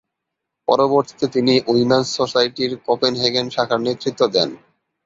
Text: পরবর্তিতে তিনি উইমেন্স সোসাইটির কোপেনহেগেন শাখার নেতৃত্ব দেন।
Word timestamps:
পরবর্তিতে 0.67 1.25
তিনি 1.27 1.53
উইমেন্স 1.67 2.07
সোসাইটির 2.17 2.71
কোপেনহেগেন 2.85 3.45
শাখার 3.49 3.79
নেতৃত্ব 3.81 4.21
দেন। 4.35 4.49